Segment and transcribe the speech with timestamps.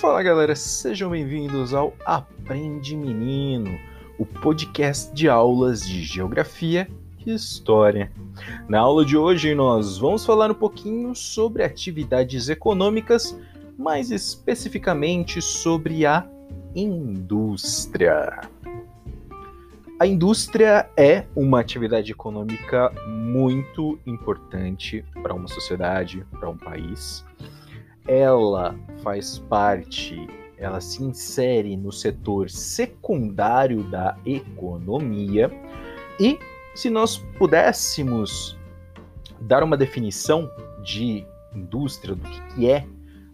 [0.00, 3.80] Fala galera, sejam bem-vindos ao Aprende Menino,
[4.16, 6.88] o podcast de aulas de Geografia
[7.26, 8.12] e História.
[8.68, 13.36] Na aula de hoje nós vamos falar um pouquinho sobre atividades econômicas,
[13.76, 16.24] mais especificamente sobre a
[16.76, 18.42] indústria.
[19.98, 27.24] A indústria é uma atividade econômica muito importante para uma sociedade, para um país.
[28.08, 30.26] Ela faz parte,
[30.56, 35.50] ela se insere no setor secundário da economia.
[36.18, 36.38] E
[36.74, 38.58] se nós pudéssemos
[39.42, 40.50] dar uma definição
[40.82, 42.86] de indústria, do que é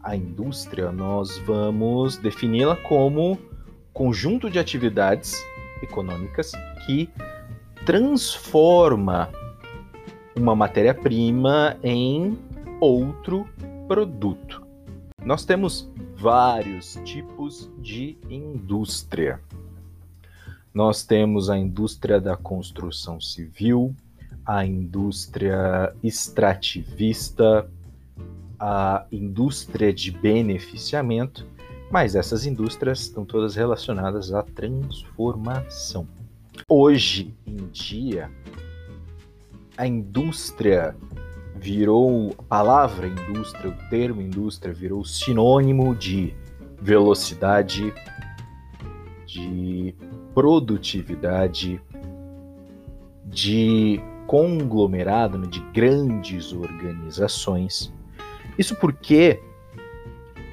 [0.03, 3.39] a indústria, nós vamos defini-la como
[3.93, 5.35] conjunto de atividades
[5.83, 6.53] econômicas
[6.85, 7.09] que
[7.87, 9.31] transforma
[10.37, 12.37] uma matéria-prima em
[12.81, 13.47] outro
[13.87, 14.67] produto.
[15.25, 19.41] Nós temos vários tipos de indústria.
[20.73, 23.95] Nós temos a indústria da construção civil,
[24.45, 27.71] a indústria extrativista,
[28.59, 31.47] a indústria de beneficiamento
[31.95, 36.09] mas essas indústrias estão todas relacionadas à transformação.
[36.69, 38.31] Hoje em dia,
[39.77, 40.97] a indústria
[41.65, 46.35] virou a palavra indústria, o termo indústria virou sinônimo de
[46.79, 47.95] velocidade,
[49.25, 49.95] de
[50.35, 51.81] produtividade,
[53.25, 57.91] de conglomerado, né, de grandes organizações.
[58.59, 59.41] Isso porque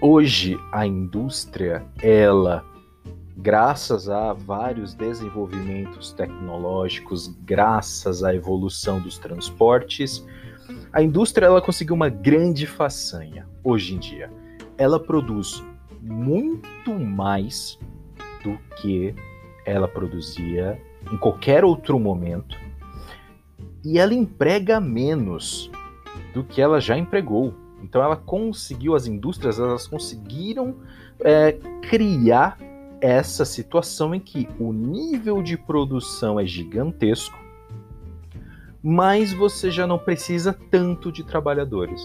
[0.03, 2.65] Hoje a indústria, ela,
[3.37, 10.25] graças a vários desenvolvimentos tecnológicos, graças à evolução dos transportes,
[10.91, 14.31] a indústria ela conseguiu uma grande façanha hoje em dia.
[14.77, 15.63] Ela produz
[16.01, 17.77] muito mais
[18.43, 19.13] do que
[19.65, 22.57] ela produzia em qualquer outro momento
[23.83, 25.71] e ela emprega menos
[26.33, 27.53] do que ela já empregou.
[27.83, 30.75] Então ela conseguiu, as indústrias elas conseguiram
[31.19, 32.57] é, criar
[32.99, 37.37] essa situação em que o nível de produção é gigantesco,
[38.83, 42.01] mas você já não precisa tanto de trabalhadores.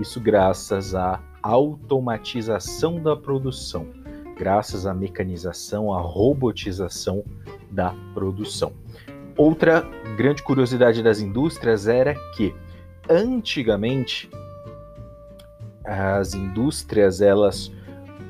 [0.00, 3.86] Isso graças à automatização da produção,
[4.36, 7.24] graças à mecanização, à robotização
[7.70, 8.72] da produção.
[9.36, 9.82] Outra
[10.16, 12.54] grande curiosidade das indústrias era que
[13.08, 14.28] antigamente
[15.84, 17.72] as indústrias elas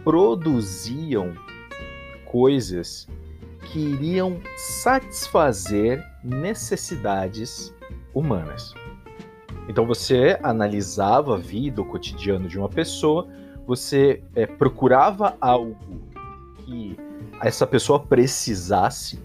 [0.05, 1.35] produziam
[2.27, 3.09] coisas
[3.65, 7.75] que iriam satisfazer necessidades
[8.19, 8.75] humanas.
[9.69, 13.29] Então você analisava a vida, o cotidiano de uma pessoa,
[13.67, 15.77] você é, procurava algo
[16.65, 16.97] que
[17.41, 19.21] essa pessoa precisasse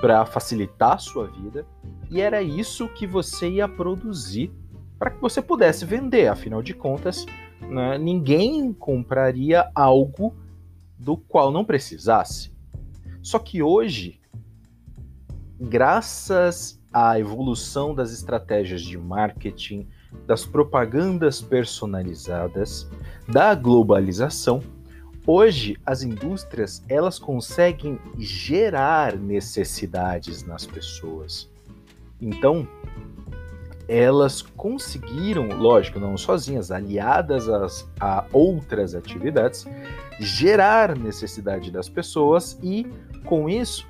[0.00, 1.66] para facilitar a sua vida,
[2.10, 4.52] e era isso que você ia produzir
[4.98, 6.28] para que você pudesse vender.
[6.28, 7.26] Afinal de contas,
[7.60, 10.34] né, ninguém compraria algo
[10.98, 12.52] do qual não precisasse.
[13.20, 14.20] Só que hoje,
[15.60, 19.88] graças à evolução das estratégias de marketing,
[20.26, 22.88] das propagandas personalizadas,
[23.28, 24.60] da globalização,
[25.26, 31.50] hoje as indústrias elas conseguem gerar necessidades nas pessoas.
[32.20, 32.68] Então,
[33.88, 39.66] elas conseguiram, lógico, não sozinhas, aliadas às, a outras atividades,
[40.20, 42.86] gerar necessidade das pessoas e,
[43.24, 43.86] com isso,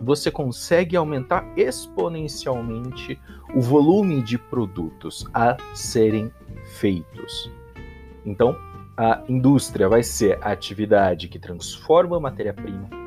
[0.00, 3.18] você consegue aumentar exponencialmente
[3.54, 6.30] o volume de produtos a serem
[6.78, 7.50] feitos.
[8.24, 8.56] Então,
[8.96, 13.06] a indústria vai ser a atividade que transforma a matéria-prima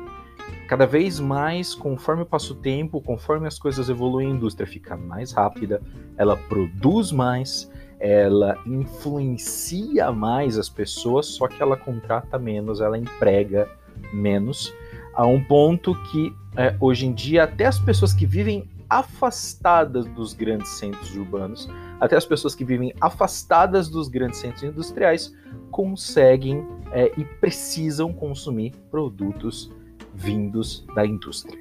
[0.70, 5.32] cada vez mais, conforme passa o tempo, conforme as coisas evoluem, a indústria fica mais
[5.32, 5.82] rápida,
[6.16, 13.68] ela produz mais, ela influencia mais as pessoas, só que ela contrata menos, ela emprega
[14.12, 14.72] menos,
[15.12, 20.34] a um ponto que é, hoje em dia até as pessoas que vivem afastadas dos
[20.34, 21.68] grandes centros urbanos,
[22.00, 25.32] até as pessoas que vivem afastadas dos grandes centros industriais
[25.70, 29.70] conseguem é, e precisam consumir produtos
[30.12, 31.58] vindos da indústria.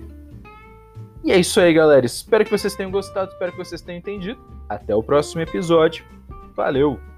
[1.23, 2.05] E é isso aí, galera.
[2.05, 4.39] Espero que vocês tenham gostado, espero que vocês tenham entendido.
[4.67, 6.03] Até o próximo episódio.
[6.55, 7.08] Valeu!